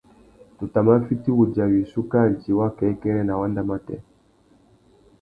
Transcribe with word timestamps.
Tu 0.57 0.69
tà 0.73 0.79
mà 0.87 0.95
fiti 1.07 1.31
wudja 1.37 1.65
wissú 1.71 1.99
kā 2.11 2.21
djï 2.33 2.51
wakêkêrê 2.59 3.21
nà 3.25 3.33
wanda 3.39 3.61
matê. 3.69 3.95